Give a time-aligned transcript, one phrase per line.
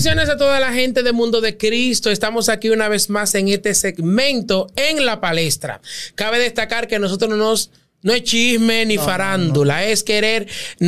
[0.00, 2.10] Bendiciones a toda la gente de Mundo de Cristo.
[2.10, 5.82] Estamos aquí una vez más en este segmento en la palestra.
[6.14, 7.70] Cabe destacar que nosotros no nos
[8.02, 10.46] no es chisme ni farándula, es querer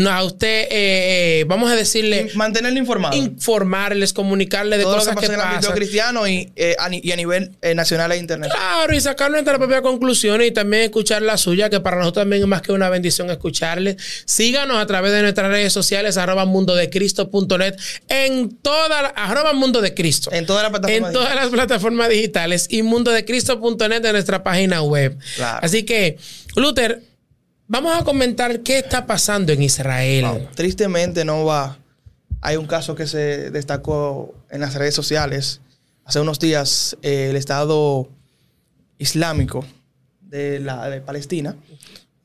[0.08, 2.30] a usted, eh, eh, vamos a decirle...
[2.34, 3.16] Mantenerle informado.
[3.16, 5.58] Informarles, comunicarle de cosas que, pasan.
[5.58, 8.56] En el cristiano y, eh, a, nivel nacional e internacional.
[8.56, 12.43] Claro, y sacar nuestra propia conclusión y también escuchar la suya, que para nosotros también
[12.43, 13.96] es más que una bendición escucharles.
[14.24, 17.76] Síganos a través de nuestras redes sociales, arroba mundodecristo.net,
[18.08, 20.30] en todas las, arroba mundo de Cristo.
[20.32, 25.16] En todas las plataformas En todas las plataformas digitales y mundodecristo.net de nuestra página web.
[25.60, 26.18] Así que,
[26.57, 27.01] Luther,
[27.72, 30.46] Vamos a comentar qué está pasando en Israel.
[30.54, 31.79] tristemente no va.
[32.42, 35.62] Hay un caso que se destacó en las redes sociales.
[36.05, 38.11] Hace unos días eh, el Estado
[38.98, 39.64] Islámico
[40.20, 41.56] de, la, de Palestina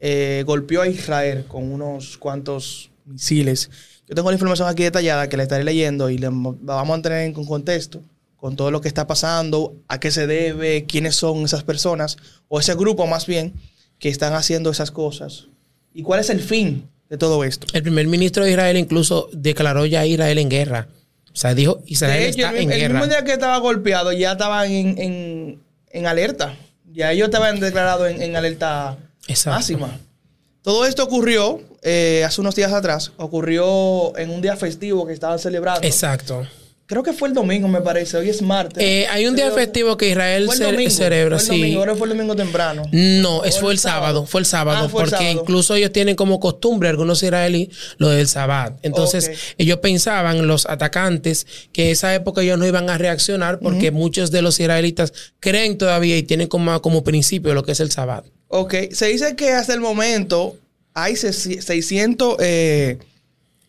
[0.02, 3.70] eh, golpeó a Israel con unos cuantos misiles.
[4.06, 7.22] Yo tengo la información aquí detallada que la estaré leyendo y la vamos a tener
[7.22, 8.02] en contexto
[8.36, 12.18] con todo lo que está pasando, a qué se debe, quiénes son esas personas,
[12.50, 13.54] o ese grupo más bien,
[14.00, 15.48] que están haciendo esas cosas?
[15.94, 17.68] ¿Y cuál es el fin de todo esto?
[17.74, 20.88] El primer ministro de Israel incluso declaró ya a Israel en guerra.
[21.34, 22.86] O sea, dijo Israel está en guerra.
[22.86, 26.56] El mismo día que estaba golpeado ya estaban en, alerta.
[26.92, 28.98] Ya ellos estaban declarados en, alerta
[29.46, 30.00] máxima.
[30.62, 33.12] Todo esto ocurrió eh, hace unos días atrás.
[33.18, 35.88] Ocurrió en un día festivo que estaban celebrando.
[35.88, 36.46] Exacto.
[36.88, 38.16] Creo que fue el domingo, me parece.
[38.16, 38.82] Hoy es martes.
[38.82, 40.50] Eh, hay un día festivo que Israel
[40.90, 42.84] celebra, fue el domingo, ahora fue el domingo temprano.
[42.94, 44.26] No, es fue el sábado.
[44.26, 44.86] Fue el sábado.
[44.86, 48.78] Ah, porque incluso ellos tienen como costumbre, algunos israelíes, lo del sábado.
[48.84, 54.32] Entonces, ellos pensaban, los atacantes, que esa época ellos no iban a reaccionar porque muchos
[54.32, 58.32] de los israelitas creen todavía y tienen como, como principio lo que es el sábado.
[58.48, 58.76] Ok.
[58.94, 60.56] Se dice que hasta el momento
[60.94, 62.98] hay 600 eh,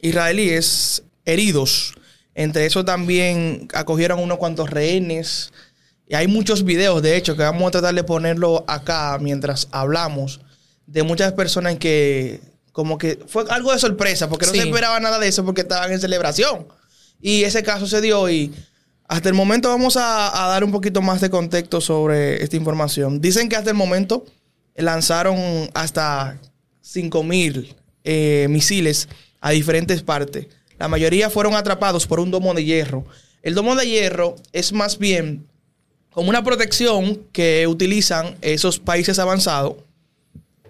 [0.00, 1.94] israelíes heridos
[2.38, 5.50] entre eso también acogieron unos cuantos rehenes.
[6.06, 10.40] Y hay muchos videos, de hecho, que vamos a tratar de ponerlo acá mientras hablamos,
[10.86, 12.40] de muchas personas que
[12.70, 15.90] como que fue algo de sorpresa, porque no se esperaba nada de eso porque estaban
[15.90, 16.68] en celebración.
[17.20, 18.54] Y ese caso se dio y
[19.08, 23.20] hasta el momento vamos a, dar un poquito más de contexto sobre esta información.
[23.20, 24.24] Dicen que hasta el momento
[24.76, 25.36] lanzaron
[25.74, 26.38] hasta
[26.84, 27.74] 5.000
[28.04, 29.08] eh, misiles
[29.40, 30.46] a diferentes partes.
[30.78, 33.04] La mayoría fueron atrapados por un domo de hierro.
[33.42, 35.46] El domo de hierro es más bien
[36.10, 39.76] como una protección que utilizan esos países avanzados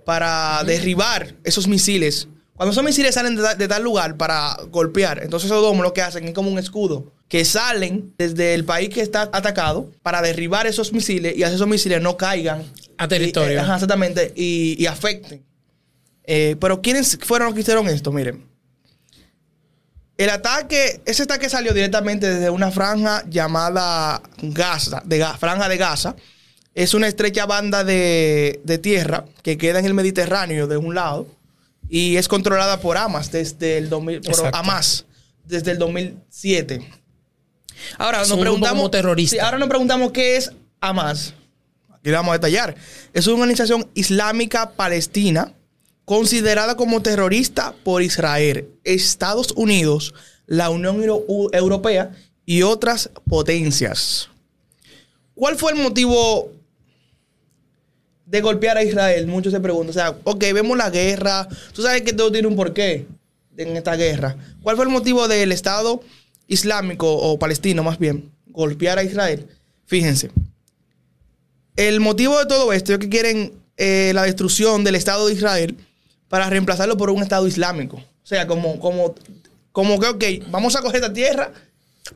[0.04, 2.28] para derribar esos misiles.
[2.54, 6.24] Cuando esos misiles salen de, tal lugar para golpear, entonces esos domos lo que hacen
[6.24, 10.92] es como un escudo, que salen desde el país que está atacado para derribar esos
[10.92, 12.64] misiles y hacer esos misiles no caigan
[12.96, 13.58] a territorio.
[13.58, 15.44] Eh, exactamente, y, afecten.
[16.24, 18.10] Eh, pero ¿quiénes fueron los que hicieron esto?
[18.10, 18.44] Miren,
[20.18, 26.16] el ataque, ese ataque salió directamente desde una franja llamada Gaza, de Franja de Gaza.
[26.74, 31.28] Es una estrecha banda de, tierra que queda en el Mediterráneo de un lado
[31.88, 33.90] y es controlada por Hamas desde el
[34.52, 35.06] Hamas
[35.44, 36.80] desde el 2007.
[37.96, 38.90] Ahora nos preguntamos
[39.40, 40.50] ahora nos preguntamos qué es
[40.80, 41.34] Hamas.
[41.92, 42.74] Aquí vamos a detallar.
[43.12, 45.52] Es una organización islámica palestina
[46.08, 50.14] considerada como terrorista por Israel, Estados Unidos,
[50.46, 51.02] la Unión
[51.52, 52.12] Europea
[52.46, 54.30] y otras potencias.
[55.34, 56.50] ¿Cuál fue el motivo
[58.24, 59.26] de golpear a Israel?
[59.26, 59.90] Muchos se preguntan.
[59.90, 61.46] O sea, ok, vemos la guerra.
[61.74, 63.06] Tú sabes que todo tiene un porqué
[63.58, 64.34] en esta guerra.
[64.62, 66.00] ¿Cuál fue el motivo del Estado
[66.46, 69.46] Islámico o palestino más bien golpear a Israel?
[69.84, 70.30] Fíjense.
[71.76, 75.76] El motivo de todo esto es que quieren eh, la destrucción del Estado de Israel
[76.28, 77.96] para reemplazarlo por un Estado islámico.
[77.96, 79.14] O sea, como, como,
[79.72, 81.52] como que, ok, vamos a coger esta tierra.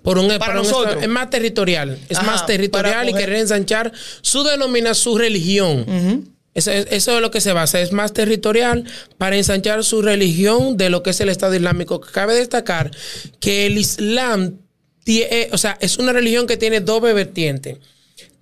[0.03, 1.03] Por un, para nosotros.
[1.03, 1.99] es más territorial.
[2.09, 3.93] Es más territorial y querer ensanchar
[4.23, 6.35] su denominación, su religión.
[6.55, 7.81] eso, es lo que se basa.
[7.81, 8.85] Es más territorial
[9.19, 12.01] para ensanchar su religión de lo que es el Estado Islámico.
[12.01, 12.91] Cabe destacar
[13.39, 14.59] que el Islam,
[15.05, 17.81] tiene, o sea, es una religión que tiene doble vertiente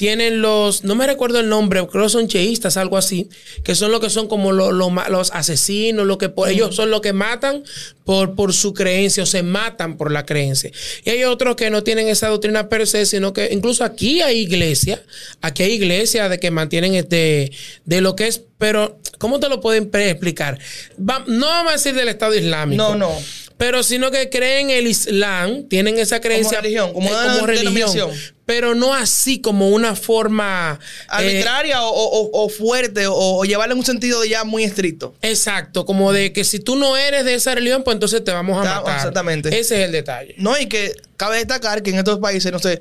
[0.01, 3.29] tienen los, no me recuerdo el nombre, creo que son cheístas, algo así,
[3.63, 7.13] que son los que son como los asesinos, lo que por, ellos son los que
[7.13, 7.65] matan
[8.05, 10.71] por, por su creencia o se matan por la creencia.
[11.05, 14.39] Y hay otros que no tienen esa doctrina per se, sino que incluso aquí hay
[14.39, 15.03] iglesia,
[15.43, 17.53] aquí hay iglesia de que mantienen este,
[17.85, 20.59] de lo que es, pero ¿cómo te lo pueden explicar?
[20.97, 22.83] no vamos a decir del Estado Islámico.
[22.83, 23.19] No, no
[23.61, 28.11] pero sino que creen el Islam, tienen esa creencia como religión, como, una religión,
[28.47, 34.25] pero no así como una forma eh, arbitraria o, fuerte o, llevarla en un sentido
[34.25, 35.15] ya muy estricto.
[35.21, 38.57] Exacto, como de que si tú no eres de esa religión, pues entonces te vamos
[38.57, 38.97] a matar.
[38.97, 39.51] Exactamente.
[39.51, 40.35] Ese es el detalle.
[40.39, 42.81] No, y que cabe destacar que en estos países, no sé,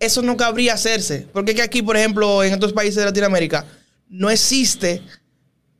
[0.00, 1.26] eso no cabría hacerse.
[1.34, 3.66] Porque que aquí, por ejemplo, en estos países de Latinoamérica,
[4.08, 5.02] no existe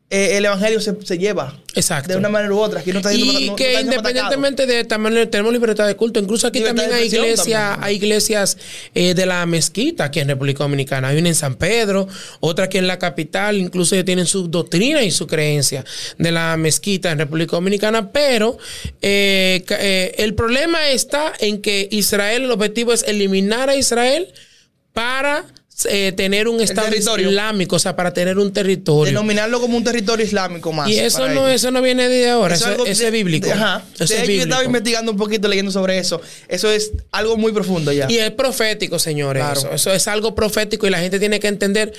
[0.09, 1.59] eh, el evangelio se, lleva.
[1.75, 2.13] Exacto.
[2.13, 2.79] De una manera u otra.
[2.79, 6.21] Aquí no está y que independientemente de tamaño, tenemos libertad de culto.
[6.21, 8.57] Incluso aquí también hay iglesias, hay iglesias
[8.95, 11.09] eh, de la mezquita aquí en República Dominicana.
[11.09, 12.07] Hay una en San Pedro,
[12.39, 13.57] otra aquí en la capital.
[13.57, 15.85] Incluso ellos tienen su doctrina y su creencia
[16.19, 18.13] de la mezquita en República Dominicana.
[18.13, 18.59] Pero
[19.03, 24.33] eh, el problema está en que Israel, el objetivo es eliminar a Israel
[24.93, 25.45] para
[25.85, 29.13] eh, tener un Estado islámico, o sea, para tener un territorio.
[29.13, 30.89] Denominarlo como un territorio islámico más.
[30.89, 33.51] Y eso no, eso no viene de ahora, eso, es, bíblico.
[33.51, 33.85] Ajá.
[33.99, 36.21] Eso Yo estaba investigando un poquito, leyendo sobre eso.
[36.49, 38.07] Eso es algo muy profundo ya.
[38.11, 39.45] Y es profético, señores.
[39.53, 39.71] Eso.
[39.73, 41.93] eso es algo profético y la gente tiene que entender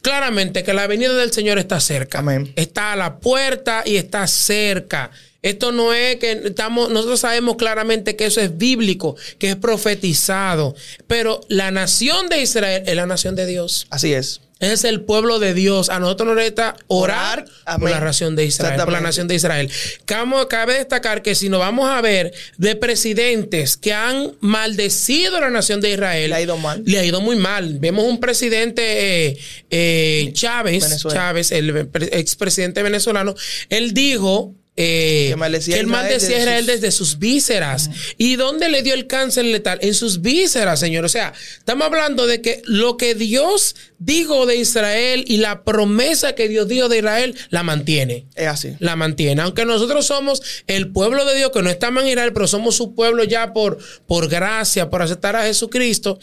[0.00, 2.20] claramente que la venida del Señor está cerca.
[2.20, 2.52] Amén.
[2.56, 5.10] Está a la puerta y está cerca.
[5.42, 10.74] Esto no es que estamos, nosotros sabemos claramente que eso es bíblico, que es profetizado,
[11.06, 13.86] pero la nación de Israel es la nación de Dios.
[13.90, 14.40] Así es.
[14.60, 15.88] Es el pueblo de Dios.
[15.88, 17.44] A nosotros nos resta orar,
[17.78, 18.80] por la nación de Israel.
[18.80, 19.70] Por la nación de Israel.
[20.04, 25.50] Cabe destacar que si nos vamos a ver de presidentes que han maldecido a la
[25.50, 26.30] nación de Israel.
[26.30, 26.82] Le ha ido mal.
[26.84, 27.78] Le ha ido muy mal.
[27.78, 29.38] Vemos un presidente eh,
[29.70, 33.36] eh, Chávez, Chávez, el expresidente venezolano.
[33.68, 35.34] Él dijo eh,
[35.66, 37.90] que, el mal decía Israel desde sus vísceras.
[38.16, 39.80] ¿Y dónde le dio el cáncer letal?
[39.82, 41.04] En sus vísceras, Señor.
[41.04, 46.36] O sea, estamos hablando de que lo que Dios dijo de Israel y la promesa
[46.36, 48.26] que Dios dio de Israel la mantiene.
[48.36, 48.76] Es así.
[48.78, 49.42] La mantiene.
[49.42, 52.94] Aunque nosotros somos el pueblo de Dios, que no estamos en Israel, pero somos su
[52.94, 56.20] pueblo ya por, por gracia, por aceptar a Jesucristo.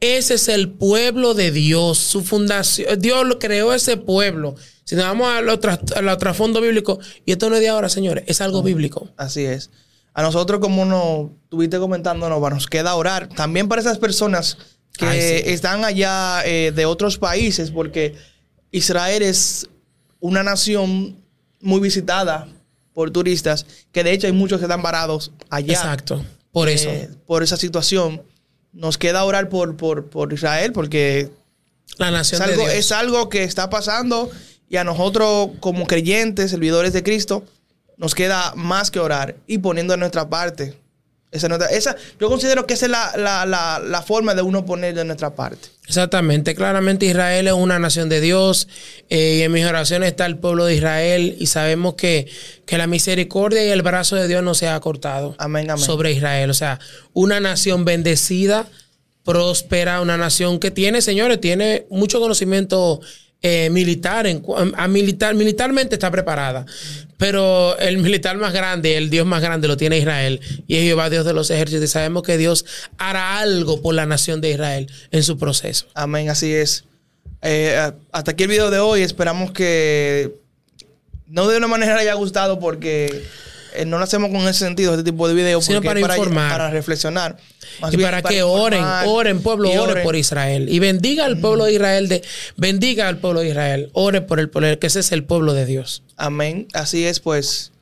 [0.00, 2.98] Ese es el pueblo de Dios, su fundación.
[2.98, 4.54] Dios creó ese pueblo.
[4.84, 8.62] Si nos vamos al trasfondo bíblico, y esto no es de ahora, señores, es algo
[8.62, 9.10] bíblico.
[9.18, 9.70] Así es.
[10.14, 13.28] A nosotros, como nos tuviste comentándonos, nos queda orar.
[13.28, 14.56] También para esas personas
[14.96, 18.16] que están allá eh, de otros países, porque
[18.70, 19.68] Israel es
[20.18, 21.22] una nación
[21.60, 22.48] muy visitada
[22.94, 25.74] por turistas, que de hecho hay muchos que están varados allá.
[25.74, 26.90] Exacto, por eh, eso.
[27.26, 28.22] por esa situación.
[28.72, 31.30] Nos queda orar por, por, Israel, porque
[31.98, 34.30] la nación algo, de es algo que está pasando
[34.68, 37.44] y a nosotros, como creyentes, servidores de Cristo,
[37.96, 40.78] nos queda más que orar y poniendo en nuestra parte.
[41.32, 45.68] Esa, esa, yo considero que esa es la, forma de uno poner de nuestra parte.
[45.86, 48.66] Exactamente, claramente Israel es una nación de Dios
[49.10, 52.26] eh, y en mis oraciones está el pueblo de Israel y sabemos que,
[52.66, 55.84] que, la misericordia y el brazo de Dios no se ha cortado amén, amén.
[55.84, 56.50] sobre Israel.
[56.50, 56.80] O sea,
[57.12, 58.66] una nación bendecida,
[59.24, 63.00] próspera, una nación que tiene, señores, tiene mucho conocimiento
[63.42, 64.42] eh, militar, en,
[64.76, 66.66] a militar, militarmente está preparada.
[67.16, 71.10] Pero el militar más grande, el Dios más grande lo tiene Israel y es Jehová
[71.10, 71.84] Dios de los ejércitos.
[71.84, 72.64] Y sabemos que Dios
[72.98, 75.86] hará algo por la nación de Israel en su proceso.
[75.94, 76.84] Amén, así es.
[77.42, 79.02] Eh, hasta aquí el video de hoy.
[79.02, 80.34] Esperamos que
[81.26, 83.24] no de una manera haya gustado porque
[83.74, 86.50] eh, no lo hacemos con ese sentido, este tipo de videos, sino para, informar.
[86.50, 87.36] para reflexionar.
[87.90, 90.68] y para, que oren, oren, pueblo, ore por Israel.
[90.68, 92.22] Y bendiga al pueblo de Israel, de,
[92.56, 95.66] bendiga al pueblo de Israel, ore por el pueblo, que ese es el pueblo de
[95.66, 96.02] Dios.
[96.16, 96.68] Amén.
[96.72, 97.72] Así es, pues.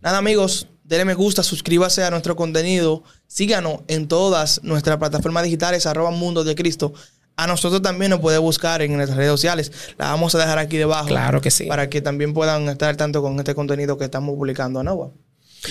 [0.00, 5.86] Nada, amigos, denle me gusta, suscríbase a nuestro contenido, síganos en todas nuestras plataformas digitales,
[5.86, 6.92] arroba mundo de Cristo.
[7.36, 9.72] A nosotros también nos puede buscar en nuestras redes sociales.
[9.98, 11.08] La vamos a dejar aquí debajo.
[11.08, 11.64] Claro que sí.
[11.66, 15.12] Para que también puedan estar al tanto con este contenido que estamos publicando, ¿no?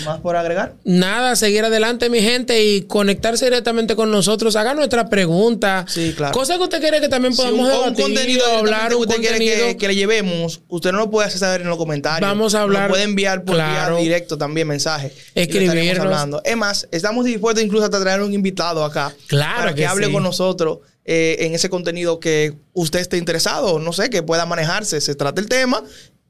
[0.05, 0.75] ¿Más por agregar?
[0.83, 4.55] Nada, seguir adelante, mi gente, y conectarse directamente con nosotros.
[4.55, 5.85] Haga nuestra pregunta.
[5.87, 6.33] Sí, claro.
[6.33, 9.87] Cosas que usted quiere que también podamos debatir, un contenido, hablar, un usted quiere que,
[9.87, 12.29] le llevemos, usted no lo puede hacer saber en los comentarios.
[12.29, 12.83] Vamos a hablar.
[12.83, 15.13] Lo puede enviar por vía directo también mensaje.
[15.35, 15.99] Escribirnos.
[15.99, 16.41] hablando.
[16.43, 19.13] Es más, estamos dispuestos incluso a traer un invitado acá.
[19.27, 20.79] Claro Para que, hable con nosotros.
[21.05, 25.01] Eh, en ese contenido que usted esté interesado, no sé, que pueda manejarse.
[25.01, 25.83] Se trata el tema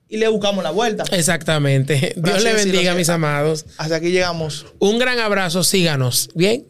[0.09, 1.03] y le buscamos la vuelta.
[1.11, 2.13] Exactamente.
[2.15, 3.65] Dios le bendiga, mis amados.
[3.77, 4.65] Hasta aquí llegamos.
[4.79, 6.29] Un gran abrazo, síganos.
[6.35, 6.65] Bien.